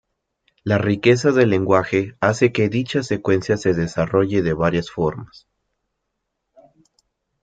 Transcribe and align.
La 0.63 0.79
riqueza 0.79 1.31
del 1.31 1.51
lenguaje 1.51 2.15
hace 2.21 2.51
que 2.51 2.69
dicha 2.69 3.03
secuencia 3.03 3.55
se 3.55 3.75
desarrolle 3.75 4.41
de 4.41 4.51
varias 4.53 4.89
formas. 4.89 5.45